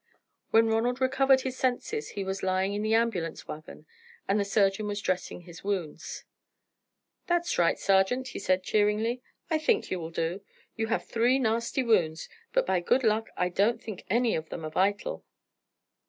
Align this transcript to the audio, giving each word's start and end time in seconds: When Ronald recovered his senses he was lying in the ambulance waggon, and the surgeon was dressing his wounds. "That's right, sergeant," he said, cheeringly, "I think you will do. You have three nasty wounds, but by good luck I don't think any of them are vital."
When 0.49 0.65
Ronald 0.65 0.99
recovered 0.99 1.41
his 1.41 1.59
senses 1.59 2.13
he 2.17 2.23
was 2.23 2.41
lying 2.41 2.73
in 2.73 2.81
the 2.81 2.95
ambulance 2.95 3.47
waggon, 3.47 3.85
and 4.27 4.39
the 4.39 4.43
surgeon 4.43 4.87
was 4.87 4.99
dressing 4.99 5.41
his 5.41 5.63
wounds. 5.63 6.23
"That's 7.27 7.59
right, 7.59 7.77
sergeant," 7.77 8.29
he 8.29 8.39
said, 8.39 8.63
cheeringly, 8.63 9.21
"I 9.51 9.59
think 9.59 9.91
you 9.91 9.99
will 9.99 10.09
do. 10.09 10.41
You 10.75 10.87
have 10.87 11.05
three 11.05 11.37
nasty 11.37 11.83
wounds, 11.83 12.29
but 12.51 12.65
by 12.65 12.79
good 12.79 13.03
luck 13.03 13.27
I 13.37 13.49
don't 13.49 13.79
think 13.79 14.03
any 14.09 14.35
of 14.35 14.49
them 14.49 14.65
are 14.65 14.71
vital." 14.71 15.23